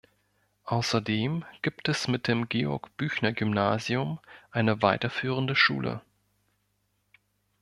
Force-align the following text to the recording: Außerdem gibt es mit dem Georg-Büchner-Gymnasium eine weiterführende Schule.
Außerdem 0.65 1.45
gibt 1.61 1.87
es 1.87 2.07
mit 2.07 2.27
dem 2.27 2.49
Georg-Büchner-Gymnasium 2.49 4.17
eine 4.49 4.81
weiterführende 4.81 5.55
Schule. 5.55 6.01